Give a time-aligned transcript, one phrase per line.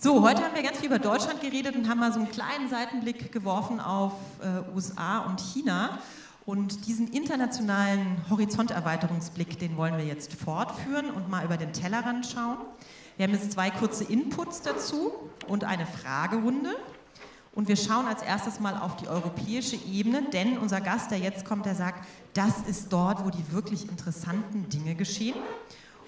[0.00, 2.68] So, heute haben wir ganz viel über Deutschland geredet und haben mal so einen kleinen
[2.70, 5.98] Seitenblick geworfen auf äh, USA und China.
[6.46, 12.58] Und diesen internationalen Horizonterweiterungsblick, den wollen wir jetzt fortführen und mal über den Tellerrand schauen.
[13.16, 15.10] Wir haben jetzt zwei kurze Inputs dazu
[15.48, 16.76] und eine Fragerunde.
[17.52, 21.44] Und wir schauen als erstes mal auf die europäische Ebene, denn unser Gast, der jetzt
[21.44, 25.34] kommt, der sagt, das ist dort, wo die wirklich interessanten Dinge geschehen.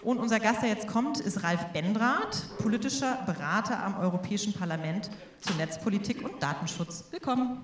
[0.03, 5.53] Und unser Gast, der jetzt kommt, ist Ralf Bendrath, politischer Berater am Europäischen Parlament zu
[5.55, 7.05] Netzpolitik und Datenschutz.
[7.11, 7.61] Willkommen.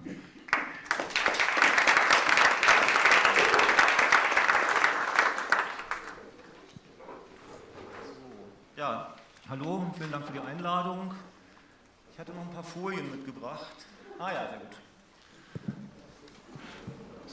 [8.76, 9.14] Ja,
[9.48, 11.14] hallo, vielen Dank für die Einladung.
[12.12, 13.73] Ich hatte noch ein paar Folien mitgebracht.
[14.18, 14.85] Ah ja, sehr gut.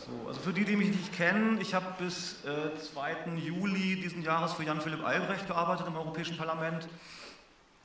[0.06, 3.36] So, also für die, die mich nicht kennen, ich habe bis äh, 2.
[3.38, 6.90] Juli diesen Jahres für Jan-Philipp Albrecht gearbeitet im Europäischen Parlament.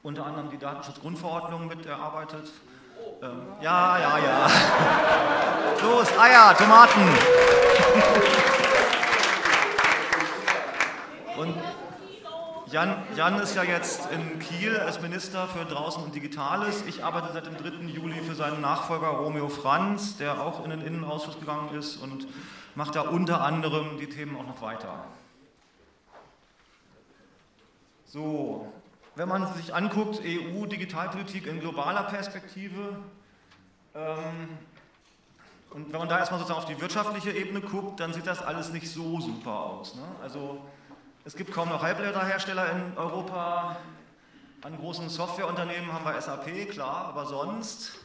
[0.02, 2.50] Unter anderem die Datenschutzgrundverordnung mit erarbeitet.
[3.22, 4.50] Ähm, ja, ja, ja.
[5.82, 7.02] Los, Eier, Tomaten.
[11.38, 11.54] Und
[12.70, 16.84] Jan, Jan ist ja jetzt in Kiel als Minister für Draußen und Digitales.
[16.86, 17.86] Ich arbeite seit dem 3.
[17.86, 22.26] Juli für seinen Nachfolger Romeo Franz, der auch in den Innenausschuss gegangen ist und
[22.74, 25.04] macht da unter anderem die Themen auch noch weiter.
[28.04, 28.70] So,
[29.14, 32.98] wenn man sich anguckt, EU-Digitalpolitik in globaler Perspektive,
[33.94, 34.58] ähm,
[35.70, 38.72] und wenn man da erstmal sozusagen auf die wirtschaftliche Ebene guckt, dann sieht das alles
[38.72, 39.94] nicht so super aus.
[39.94, 40.02] Ne?
[40.22, 40.60] Also
[41.28, 43.76] es gibt kaum noch Halbleiterhersteller in Europa.
[44.62, 47.98] An großen Softwareunternehmen haben wir SAP, klar, aber sonst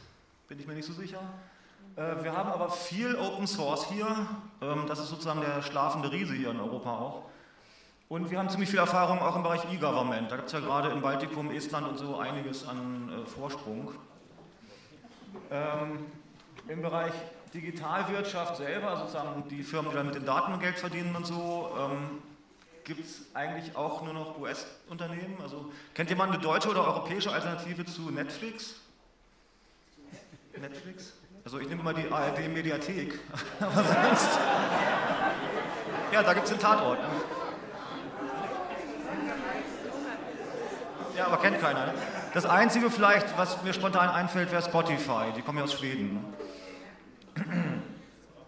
[0.46, 1.20] bin ich mir nicht so sicher.
[1.96, 4.06] Äh, wir haben aber viel Open Source hier.
[4.60, 7.22] Ähm, das ist sozusagen der schlafende Riese hier in Europa auch.
[8.10, 10.30] Und wir haben ziemlich viel Erfahrung auch im Bereich E-Government.
[10.30, 13.92] Da gibt es ja gerade im Baltikum, Estland und so einiges an äh, Vorsprung.
[15.50, 16.04] Ähm,
[16.68, 17.14] Im Bereich
[17.54, 22.20] Digitalwirtschaft selber, sozusagen die Firmen, die da mit den Daten Geld verdienen und so, ähm,
[22.84, 25.36] gibt es eigentlich auch nur noch US-Unternehmen?
[25.42, 28.74] Also kennt jemand eine deutsche oder europäische Alternative zu Netflix?
[30.60, 31.14] Netflix?
[31.44, 33.18] Also ich nehme mal die ARD-Mediathek.
[36.12, 37.00] Ja, da gibt es den Tatort.
[37.00, 37.08] Ne?
[41.16, 41.86] Ja, aber kennt keiner.
[41.86, 41.94] Ne?
[42.34, 45.32] Das Einzige vielleicht, was mir spontan einfällt, wäre Spotify.
[45.36, 46.24] Die kommen ja aus Schweden.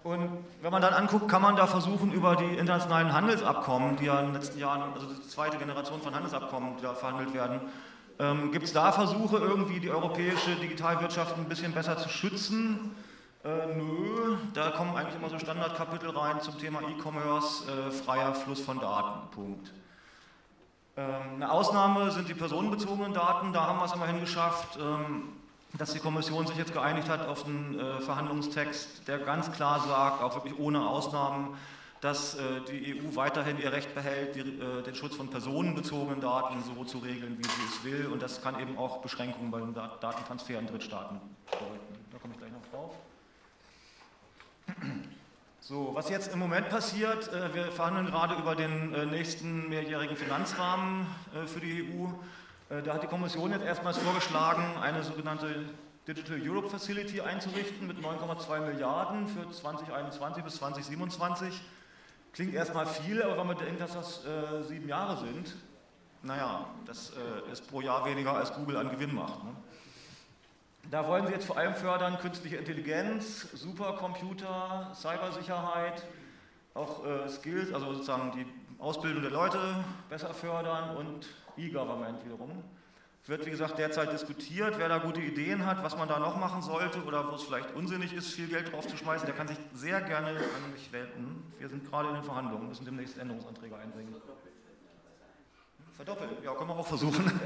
[0.06, 0.30] Und
[0.62, 4.26] wenn man dann anguckt, kann man da versuchen, über die internationalen Handelsabkommen, die ja in
[4.26, 7.60] den letzten Jahren, also die zweite Generation von Handelsabkommen, die da verhandelt werden,
[8.20, 12.94] ähm, gibt es da Versuche, irgendwie die europäische Digitalwirtschaft ein bisschen besser zu schützen?
[13.44, 18.60] Äh, nö, da kommen eigentlich immer so Standardkapitel rein zum Thema E-Commerce, äh, freier Fluss
[18.60, 19.72] von Daten, Punkt.
[20.96, 24.78] Ähm, eine Ausnahme sind die personenbezogenen Daten, da haben wir es immerhin geschafft.
[24.80, 25.32] Ähm,
[25.78, 30.22] dass die Kommission sich jetzt geeinigt hat auf einen äh, Verhandlungstext, der ganz klar sagt,
[30.22, 31.56] auch wirklich ohne Ausnahmen,
[32.00, 36.62] dass äh, die EU weiterhin ihr Recht behält, die, äh, den Schutz von personenbezogenen Daten
[36.62, 38.06] so zu regeln, wie sie es will.
[38.12, 41.20] Und das kann eben auch Beschränkungen beim Dat Datentransfer in Drittstaaten
[41.50, 42.06] bedeuten.
[42.12, 42.92] Da komme ich gleich noch drauf.
[45.60, 50.16] So, was jetzt im Moment passiert, äh, wir verhandeln gerade über den äh, nächsten mehrjährigen
[50.16, 52.06] Finanzrahmen äh, für die EU.
[52.68, 55.66] Äh, da hat die Kommission jetzt erstmals vorgeschlagen, eine sogenannte
[56.08, 61.60] Digital Europe Facility einzurichten mit 9,2 Milliarden für 2021 bis 2027.
[62.32, 65.54] Klingt erstmal viel, aber wenn man denkt, dass das äh, sieben Jahre sind,
[66.22, 69.44] naja, das äh, ist pro Jahr weniger als Google an Gewinn macht.
[69.44, 69.50] Ne?
[70.90, 76.04] Da wollen sie jetzt vor allem fördern künstliche Intelligenz, Supercomputer, Cybersicherheit,
[76.74, 78.46] auch äh, Skills, also sozusagen die
[78.78, 79.58] Ausbildung der Leute
[80.08, 82.62] besser fördern und E-Government wiederum.
[83.26, 84.78] Wird, wie gesagt, derzeit diskutiert.
[84.78, 87.74] Wer da gute Ideen hat, was man da noch machen sollte oder wo es vielleicht
[87.74, 91.52] unsinnig ist, viel Geld drauf zu schmeißen, der kann sich sehr gerne an mich wenden.
[91.58, 94.14] Wir sind gerade in den Verhandlungen, müssen demnächst Änderungsanträge einbringen.
[95.96, 97.24] Verdoppeln, ja, können wir auch versuchen.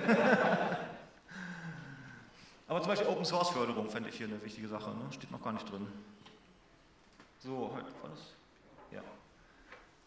[2.69, 5.05] Aber zum Beispiel Open Source Förderung fände ich hier eine wichtige Sache, ne?
[5.11, 5.87] steht noch gar nicht drin.
[7.39, 8.35] So, halt, war das?
[8.93, 9.01] Ja.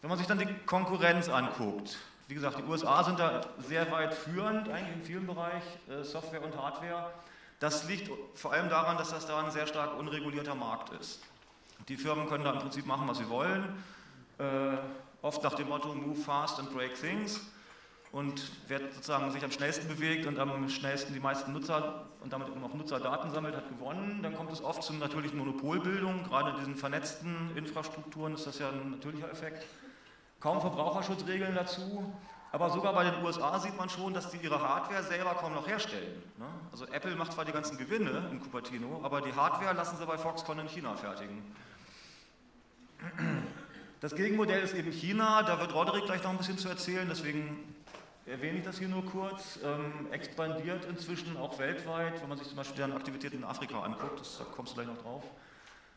[0.00, 1.98] Wenn man sich dann die Konkurrenz anguckt,
[2.28, 6.42] wie gesagt, die USA sind da sehr weit führend, eigentlich in vielen Bereichen, äh, Software
[6.42, 7.12] und Hardware.
[7.60, 11.20] Das liegt vor allem daran, dass das da ein sehr stark unregulierter Markt ist.
[11.88, 13.82] Die Firmen können da im Prinzip machen, was sie wollen,
[14.38, 14.76] äh,
[15.22, 17.40] oft nach dem Motto Move fast and break things.
[18.10, 22.46] Und wer sozusagen sich am schnellsten bewegt und am schnellsten die meisten Nutzer und damit
[22.48, 24.20] auch Nutzerdaten sammelt, hat gewonnen.
[24.22, 26.22] Dann kommt es oft zu natürlichen Monopolbildung.
[26.22, 29.66] Gerade in diesen vernetzten Infrastrukturen ist das ja ein natürlicher Effekt
[30.44, 32.12] kaum Verbraucherschutzregeln dazu.
[32.52, 35.66] Aber sogar bei den USA sieht man schon, dass die ihre Hardware selber kaum noch
[35.66, 36.22] herstellen.
[36.38, 36.46] Ne?
[36.70, 40.16] Also Apple macht zwar die ganzen Gewinne in Cupertino, aber die Hardware lassen sie bei
[40.18, 41.42] Foxconn in China fertigen.
[44.00, 47.74] Das Gegenmodell ist eben China, da wird Roderick gleich noch ein bisschen zu erzählen, deswegen
[48.26, 49.58] erwähne ich das hier nur kurz.
[49.64, 54.20] Ähm, expandiert inzwischen auch weltweit, wenn man sich zum Beispiel deren Aktivitäten in Afrika anguckt,
[54.20, 55.24] das, da kommst du gleich noch drauf.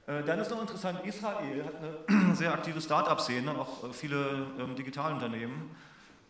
[0.07, 1.73] Äh, dann ist noch interessant, Israel hat
[2.07, 5.69] eine sehr aktive Start-up-Szene, auch äh, viele ähm, Digitalunternehmen.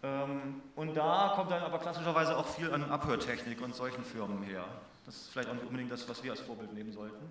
[0.02, 4.66] Ähm, und da kommt dann aber klassischerweise auch viel an Abhörtechnik und solchen Firmen her.
[5.06, 7.24] Das ist vielleicht auch nicht unbedingt das, was wir als Vorbild nehmen sollten.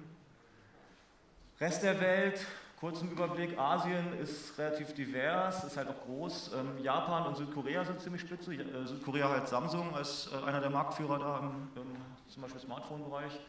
[1.60, 2.46] Rest der Welt,
[2.78, 6.52] kurzen Überblick, Asien ist relativ divers, ist halt auch groß.
[6.54, 8.54] Ähm, Japan und Südkorea sind ziemlich spitze.
[8.54, 11.96] Äh, Südkorea halt Samsung als äh, einer der Marktführer da im, im
[12.28, 13.40] zum Beispiel Smartphone-Bereich.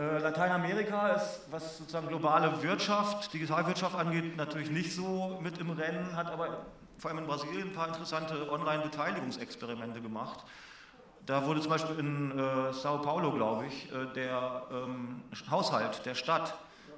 [0.00, 6.16] Äh, Lateinamerika ist, was sozusagen globale Wirtschaft, Digitalwirtschaft angeht, natürlich nicht so mit im Rennen,
[6.16, 6.64] hat aber
[6.98, 10.42] vor allem in Brasilien ein paar interessante Online-Beteiligungsexperimente gemacht.
[11.26, 15.20] Da wurde zum Beispiel in äh, Sao Paulo, glaube ich, äh, der ähm,
[15.50, 16.54] Haushalt der Stadt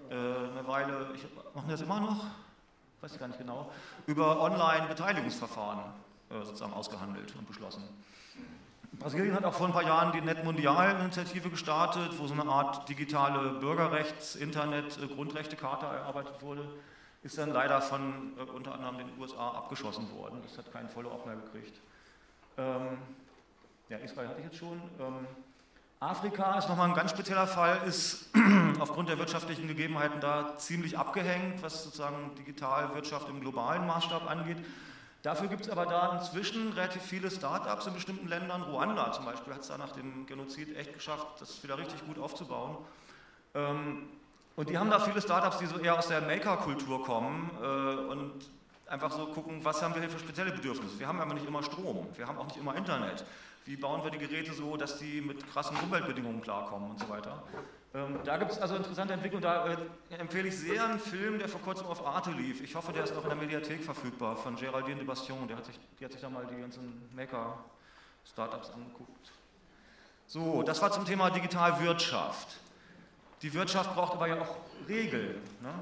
[0.08, 1.24] äh, eine Weile, ich,
[1.56, 2.24] machen die das immer noch?
[3.00, 3.72] Weiß ich gar nicht genau,
[4.06, 5.80] über Online-Beteiligungsverfahren
[6.30, 7.82] äh, sozusagen ausgehandelt und beschlossen.
[9.02, 13.50] Brasilien hat auch vor ein paar Jahren die Net-Mundial-Initiative gestartet, wo so eine Art digitale
[13.60, 16.68] Bürgerrechts-Internet-Grundrechte-Karte erarbeitet wurde
[17.22, 20.40] ist dann leider von äh, unter anderem den USA abgeschossen worden.
[20.42, 21.80] Das hat keinen Follow-up mehr gekriegt.
[22.58, 22.98] Ähm,
[23.88, 24.80] ja, Israel hatte ich jetzt schon.
[24.98, 25.26] Ähm,
[26.00, 28.30] Afrika ist nochmal ein ganz spezieller Fall, ist
[28.80, 34.58] aufgrund der wirtschaftlichen Gegebenheiten da ziemlich abgehängt, was sozusagen Digitalwirtschaft im globalen Maßstab angeht.
[35.22, 38.62] Dafür gibt es aber da inzwischen relativ viele Start-ups in bestimmten Ländern.
[38.62, 42.18] Ruanda zum Beispiel hat es da nach dem Genozid echt geschafft, das wieder richtig gut
[42.18, 42.78] aufzubauen.
[43.54, 44.08] Ähm,
[44.56, 47.66] und die haben da viele Startups, die so eher aus der Maker-Kultur kommen äh,
[48.10, 48.32] und
[48.88, 50.98] einfach so gucken, was haben wir hier für spezielle Bedürfnisse.
[50.98, 53.24] Wir haben aber nicht immer Strom, wir haben auch nicht immer Internet.
[53.64, 57.42] Wie bauen wir die Geräte so, dass die mit krassen Umweltbedingungen klarkommen und so weiter.
[57.94, 59.42] Ähm, da gibt es also interessante Entwicklungen.
[59.42, 59.76] Da äh,
[60.18, 62.62] empfehle ich sehr einen Film, der vor kurzem auf Arte lief.
[62.62, 65.46] Ich hoffe, der ist noch in der Mediathek verfügbar, von Geraldine de Bastion.
[65.46, 69.32] Der hat sich, die hat sich da mal die ganzen Maker-Startups angeguckt.
[70.26, 72.56] So, das war zum Thema Digitalwirtschaft.
[73.42, 74.56] Die Wirtschaft braucht aber ja auch
[74.88, 75.42] Regeln.
[75.60, 75.74] Ne?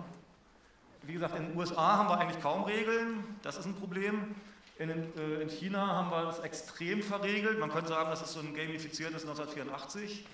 [1.03, 4.35] Wie gesagt, in den USA haben wir eigentlich kaum Regeln, das ist ein Problem.
[4.81, 7.61] In, äh, in, China haben wir das extrem verregelt.
[7.61, 10.25] Man könnte sagen, das ist so ein gamifiziertes 1984.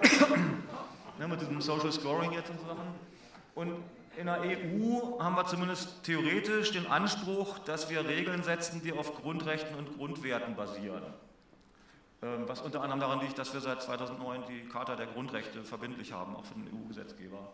[1.18, 2.94] ne, mit diesem Social Scoring jetzt und so Sachen.
[3.54, 3.74] Und
[4.16, 9.14] in der EU haben wir zumindest theoretisch den Anspruch, dass wir Regeln setzen, die auf
[9.20, 11.02] Grundrechten und Grundwerten basieren.
[12.22, 16.14] Ähm, was unter anderem daran liegt, dass wir seit 2009 die Charta der Grundrechte verbindlich
[16.14, 17.52] haben, auch für den EU-Gesetzgeber.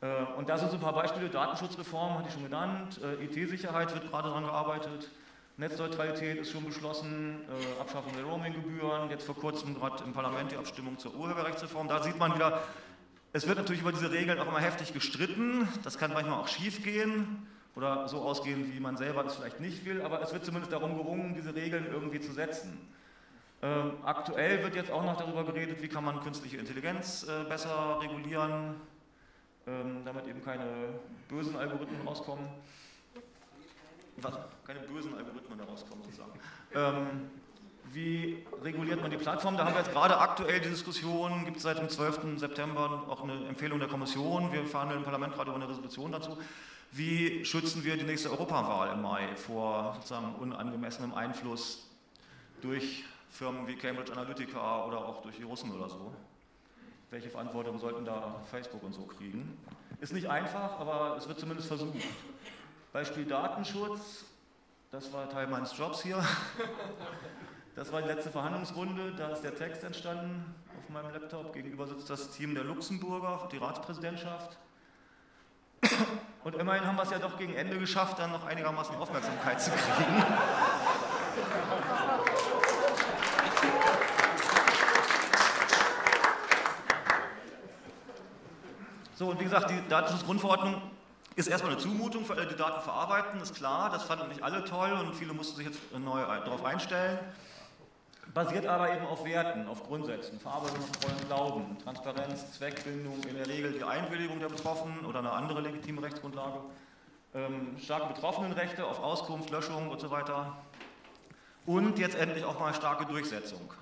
[0.00, 3.92] Äh, und da sind so ein paar Beispiele, Datenschutzreform hatte ich schon genannt, äh, IT-Sicherheit
[3.92, 5.10] wird gerade daran gearbeitet,
[5.56, 10.56] Netzneutralität ist schon beschlossen, äh, Abschaffung der Roaming-Gebühren, jetzt vor kurzem gerade im Parlament die
[10.56, 11.86] Abstimmung zur Urheberrechtsreform.
[11.86, 12.60] Da sieht man wieder,
[13.32, 16.82] es wird natürlich über diese Regeln auch immer heftig gestritten, das kann manchmal auch schief
[16.82, 17.46] gehen
[17.76, 20.96] oder so ausgehen, wie man selber das vielleicht nicht will, aber es wird zumindest darum
[20.96, 22.88] gerungen, diese Regeln irgendwie zu setzen.
[23.62, 28.00] Ähm, aktuell wird jetzt auch noch darüber geredet, wie kann man künstliche Intelligenz äh, besser
[28.00, 28.74] regulieren,
[29.68, 30.66] ähm, damit eben keine
[31.28, 32.44] bösen Algorithmen rauskommen.
[34.18, 34.34] Was?
[34.66, 36.32] Keine bösen Algorithmen herauskommen, sozusagen.
[36.74, 37.30] Ähm,
[37.92, 39.56] wie reguliert man die Plattform?
[39.56, 42.38] Da haben wir jetzt gerade aktuell die Diskussion, gibt es seit dem 12.
[42.38, 44.52] September auch eine Empfehlung der Kommission.
[44.52, 46.36] Wir verhandeln im Parlament gerade über eine Resolution dazu.
[46.90, 51.88] Wie schützen wir die nächste Europawahl im Mai vor sozusagen unangemessenem Einfluss
[52.60, 56.12] durch Firmen wie Cambridge Analytica oder auch durch die Russen oder so.
[57.10, 59.58] Welche Verantwortung sollten da Facebook und so kriegen?
[60.00, 61.96] Ist nicht einfach, aber es wird zumindest versucht.
[62.94, 64.24] Beispiel Datenschutz,
[64.92, 66.24] das war Teil meines Jobs hier.
[67.74, 71.52] Das war die letzte Verhandlungsrunde, da ist der Text entstanden auf meinem Laptop.
[71.52, 74.56] Gegenüber sitzt das Team der Luxemburger, die Ratspräsidentschaft.
[76.44, 79.72] Und immerhin haben wir es ja doch gegen Ende geschafft, dann noch einigermaßen Aufmerksamkeit zu
[79.72, 80.24] kriegen.
[89.16, 90.93] So, und wie gesagt, die Datenschutzgrundverordnung
[91.36, 94.64] ist erstmal eine Zumutung für alle, die Daten verarbeiten, ist klar, das fanden nicht alle
[94.64, 97.18] toll und viele mussten sich jetzt neu darauf einstellen.
[98.32, 100.80] Basiert aber eben auf Werten, auf Grundsätzen, Verarbeitung
[101.28, 106.60] Glauben, Transparenz, Zweckbindung, in der Regel die Einwilligung der Betroffenen oder eine andere legitime Rechtsgrundlage,
[107.34, 110.56] ähm, starke Betroffenenrechte auf Auskunft, Löschung und so weiter.
[111.66, 113.72] Und jetzt endlich auch mal starke Durchsetzung.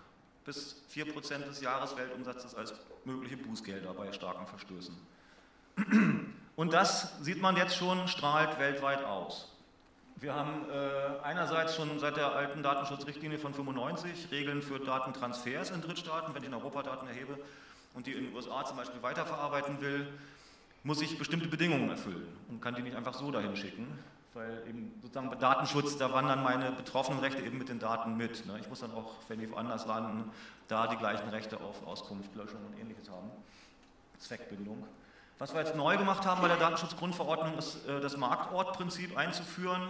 [0.44, 4.96] Bis 4% des Jahresweltumsatzes als mögliche Bußgelder bei starken Verstößen.
[6.56, 9.48] Und das sieht man jetzt schon, strahlt weltweit aus.
[10.16, 15.80] Wir haben äh, einerseits schon seit der alten Datenschutzrichtlinie von 95 Regeln für Datentransfers in
[15.80, 17.38] Drittstaaten, wenn ich in Europa Daten erhebe
[17.94, 20.06] und die in den USA zum Beispiel weiterverarbeiten will,
[20.84, 23.98] muss ich bestimmte Bedingungen erfüllen und kann die nicht einfach so dahin schicken,
[24.34, 28.46] weil eben sozusagen bei Datenschutz, da wandern meine betroffenen Rechte eben mit den Daten mit.
[28.46, 28.58] Ne?
[28.60, 30.30] Ich muss dann auch, wenn die woanders landen,
[30.68, 33.30] da die gleichen Rechte auf Auskunft, Löschung und ähnliches haben.
[34.18, 34.84] Zweckbindung.
[35.38, 39.82] Was wir jetzt neu gemacht haben bei der Datenschutzgrundverordnung ist, äh, das Marktortprinzip einzuführen.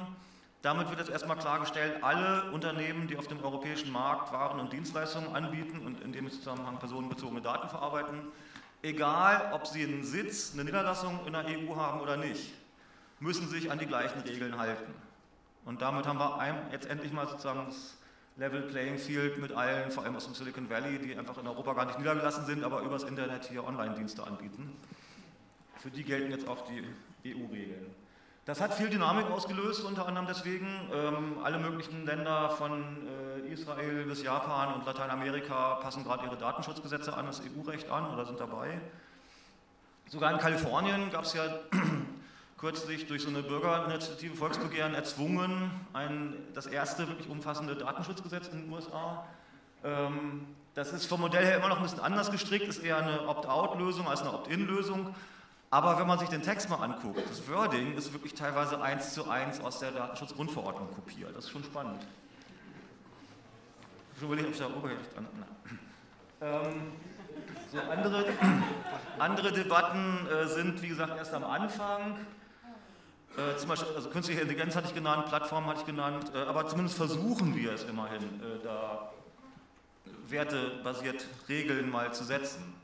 [0.62, 5.34] Damit wird jetzt erstmal klargestellt, alle Unternehmen, die auf dem europäischen Markt Waren und Dienstleistungen
[5.34, 8.20] anbieten und in dem Zusammenhang personenbezogene Daten verarbeiten,
[8.82, 12.54] egal ob sie einen Sitz, eine Niederlassung in der EU haben oder nicht,
[13.18, 14.94] müssen sich an die gleichen Regeln halten.
[15.64, 17.96] Und damit haben wir jetzt endlich mal sozusagen das
[18.36, 21.74] Level Playing Field mit allen, vor allem aus dem Silicon Valley, die einfach in Europa
[21.74, 24.76] gar nicht niedergelassen sind, aber übers Internet hier Online-Dienste anbieten.
[25.82, 27.92] Für die gelten jetzt auch die EU-Regeln.
[28.44, 30.68] Das hat viel Dynamik ausgelöst, unter anderem deswegen.
[30.94, 32.84] Ähm, alle möglichen Länder von
[33.44, 38.24] äh, Israel bis Japan und Lateinamerika passen gerade ihre Datenschutzgesetze an das EU-Recht an oder
[38.26, 38.80] sind dabei.
[40.06, 41.42] Sogar in Kalifornien gab es ja
[42.58, 48.72] kürzlich durch so eine Bürgerinitiative Volksbegehren erzwungen, ein, das erste wirklich umfassende Datenschutzgesetz in den
[48.72, 49.26] USA.
[49.82, 53.26] Ähm, das ist vom Modell her immer noch ein bisschen anders gestrickt, ist eher eine
[53.26, 55.12] Opt-out-Lösung als eine Opt-in-Lösung.
[55.72, 59.30] Aber wenn man sich den Text mal anguckt, das Wording ist wirklich teilweise eins zu
[59.30, 61.34] eins aus der Datenschutzgrundverordnung kopiert.
[61.34, 62.06] Das ist schon spannend.
[64.14, 65.10] Ich überlege, ob ich da Urheberrecht.
[66.42, 66.92] Ähm,
[67.70, 68.24] so andere,
[69.18, 72.18] andere Debatten äh, sind, wie gesagt, erst am Anfang.
[73.38, 76.68] Äh, zum Beispiel, also künstliche Intelligenz hatte ich genannt, Plattformen hatte ich genannt, äh, aber
[76.68, 79.10] zumindest versuchen wir es immerhin, äh, da
[80.28, 82.74] wertebasiert Regeln mal zu setzen.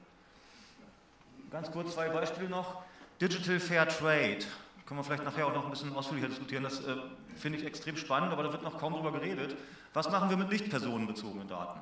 [1.51, 2.83] Ganz kurz zwei Beispiele noch.
[3.21, 4.41] Digital Fair Trade.
[4.87, 6.63] Können wir vielleicht nachher auch noch ein bisschen ausführlicher diskutieren.
[6.63, 6.97] Das äh,
[7.37, 9.57] finde ich extrem spannend, aber da wird noch kaum drüber geredet.
[9.95, 11.81] Was machen wir mit nicht personenbezogenen Daten?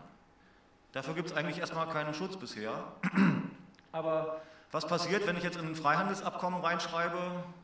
[0.93, 2.85] Dafür gibt es eigentlich erstmal keinen Schutz bisher.
[3.93, 7.19] aber was passiert, wenn ich jetzt in ein Freihandelsabkommen reinschreibe,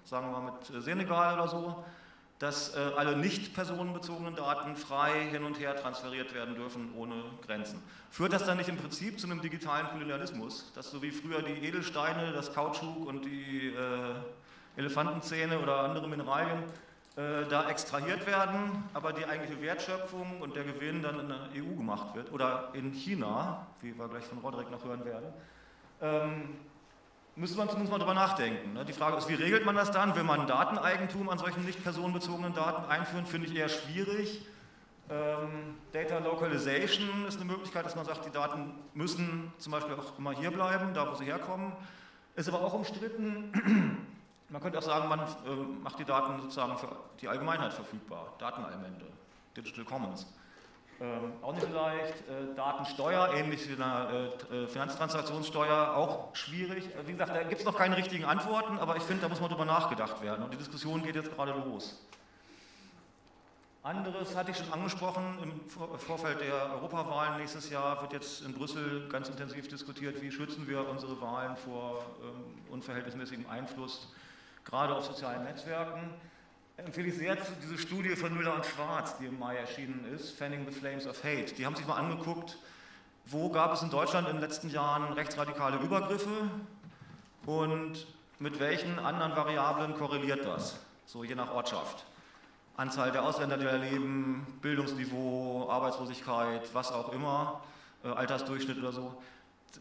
[0.04, 1.84] sagen wir mal mit Senegal oder so,
[2.42, 7.14] dass äh, alle nicht personenbezogenen Daten frei hin und her transferiert werden dürfen ohne
[7.46, 7.80] Grenzen.
[8.10, 11.64] Führt das dann nicht im Prinzip zu einem digitalen Kolonialismus, dass so wie früher die
[11.64, 16.64] Edelsteine, das Kautschuk und die äh, Elefantenzähne oder andere Mineralien
[17.14, 21.76] äh, da extrahiert werden, aber die eigentliche Wertschöpfung und der Gewinn dann in der EU
[21.76, 25.32] gemacht wird oder in China, wie wir gleich von Roderick noch hören werden.
[26.00, 26.48] Ähm,
[27.36, 28.74] müsste man zumindest mal drüber nachdenken.
[28.74, 28.84] Ne?
[28.84, 30.14] Die Frage ist, wie regelt man das dann?
[30.14, 34.46] Will man Dateneigentum an solchen nicht personenbezogenen Daten einführen, finde ich eher schwierig.
[35.10, 40.18] Ähm, Data Localization ist eine Möglichkeit, dass man sagt, die Daten müssen zum Beispiel auch
[40.18, 41.72] immer hier bleiben, da wo sie herkommen.
[42.36, 44.08] Ist aber auch umstritten.
[44.48, 45.24] Man könnte auch sagen, man äh,
[45.82, 46.88] macht die Daten sozusagen für
[47.22, 49.06] die Allgemeinheit verfügbar, Datenelemente,
[49.56, 50.26] Digital Commons.
[51.02, 52.14] Ähm, auch nicht leicht.
[52.28, 56.84] Äh, Datensteuer, ähnlich wie eine äh, äh, Finanztransaktionssteuer, auch schwierig.
[56.94, 59.40] Äh, wie gesagt, da gibt es noch keine richtigen Antworten, aber ich finde, da muss
[59.40, 60.44] mal drüber nachgedacht werden.
[60.44, 62.06] Und die Diskussion geht jetzt gerade los.
[63.82, 69.08] Anderes hatte ich schon angesprochen, im Vorfeld der Europawahlen nächstes Jahr wird jetzt in Brüssel
[69.08, 74.12] ganz intensiv diskutiert, wie schützen wir unsere Wahlen vor ähm, unverhältnismäßigem Einfluss,
[74.64, 76.14] gerade auf sozialen Netzwerken
[76.84, 80.66] empfehle ich sehr diese Studie von Müller und Schwarz, die im Mai erschienen ist, Fanning
[80.68, 81.54] the Flames of Hate.
[81.54, 82.58] Die haben sich mal angeguckt,
[83.26, 86.50] wo gab es in Deutschland in den letzten Jahren rechtsradikale Übergriffe
[87.46, 88.06] und
[88.38, 92.04] mit welchen anderen Variablen korreliert das, so je nach Ortschaft.
[92.76, 97.62] Anzahl der Ausländer, die da leben, Bildungsniveau, Arbeitslosigkeit, was auch immer,
[98.02, 99.14] äh, Altersdurchschnitt oder so.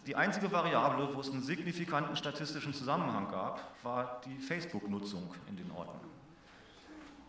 [0.05, 5.71] Die einzige Variable, wo es einen signifikanten statistischen Zusammenhang gab, war die Facebook-Nutzung in den
[5.71, 5.99] Orten.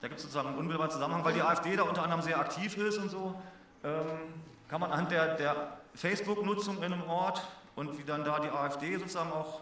[0.02, 2.76] Da gibt es sozusagen einen unmittelbaren Zusammenhang, weil die AfD da unter anderem sehr aktiv
[2.76, 3.40] ist und so.
[3.84, 4.34] Ähm,
[4.68, 8.96] kann man anhand der, der Facebook-Nutzung in einem Ort und wie dann da die AfD
[8.96, 9.60] sozusagen auch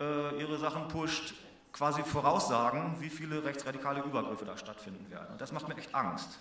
[0.00, 1.34] äh, ihre Sachen pusht,
[1.72, 5.28] quasi voraussagen, wie viele rechtsradikale Übergriffe da stattfinden werden.
[5.30, 6.40] Und das macht mir echt Angst.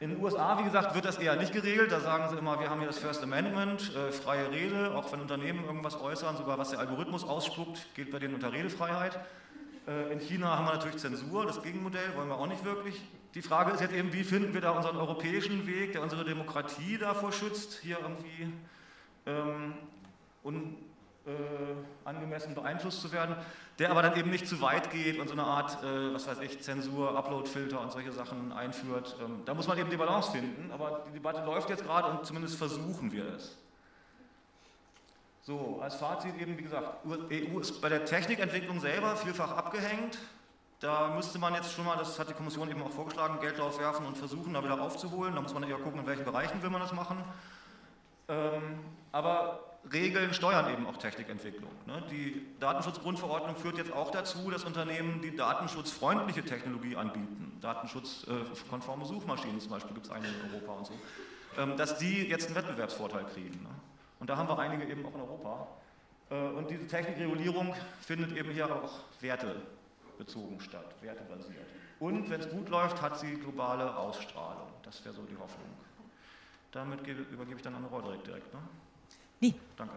[0.00, 1.92] In den USA, wie gesagt, wird das eher nicht geregelt.
[1.92, 5.20] Da sagen sie immer, wir haben hier das First Amendment, äh, freie Rede, auch wenn
[5.20, 9.20] Unternehmen irgendwas äußern, sogar was der Algorithmus ausspuckt, gilt bei denen unter Redefreiheit.
[9.86, 13.00] Äh, in China haben wir natürlich Zensur, das Gegenmodell wollen wir auch nicht wirklich.
[13.34, 16.98] Die Frage ist jetzt eben, wie finden wir da unseren europäischen Weg, der unsere Demokratie
[16.98, 18.52] davor schützt, hier irgendwie
[19.26, 19.74] ähm,
[20.42, 23.36] unangemessen äh, beeinflusst zu werden,
[23.78, 26.38] der aber dann eben nicht zu weit geht und so eine Art, äh, was weiß
[26.40, 29.16] ich, Zensur, Uploadfilter und solche Sachen einführt.
[29.22, 32.24] Ähm, da muss man eben die Balance finden, aber die Debatte läuft jetzt gerade und
[32.24, 33.58] zumindest versuchen wir es.
[35.46, 40.18] So, als Fazit eben, wie gesagt, EU ist bei der Technikentwicklung selber vielfach abgehängt.
[40.80, 43.78] da müsste man jetzt schon mal, das hat die Kommission eben auch vorgeschlagen, Geld drauf
[43.78, 45.36] werfen und versuchen, da wieder aufzuholen.
[45.36, 47.22] Da muss man eher gucken, in welchen Bereichen will man das machen.
[48.28, 48.80] Ähm,
[49.12, 49.60] aber
[49.92, 51.70] Regeln steuern eben auch Technikentwicklung.
[51.86, 52.02] Ne?
[52.10, 59.70] Die Datenschutzgrundverordnung führt jetzt auch dazu, dass Unternehmen, die datenschutzfreundliche Technologie anbieten, datenschutzkonforme Suchmaschinen zum
[59.70, 60.92] Beispiel gibt es einige in Europa und so,
[61.56, 63.62] ähm, dass die jetzt einen Wettbewerbsvorteil kriegen.
[63.62, 63.70] Ne?
[64.20, 65.68] Und da haben wir einige eben auch in Europa.
[66.30, 71.66] Äh, und diese Technikregulierung findet eben hier auch wertebezogen statt, wertebasiert.
[71.98, 74.68] Und wenn es gut läuft, hat sie globale Ausstrahlung.
[74.82, 75.68] Das wäre so die Hoffnung.
[76.72, 78.52] Damit übergebe ich dann an Roderick direkt.
[78.52, 78.60] Ne?
[79.40, 79.54] Nee.
[79.76, 79.94] Danke.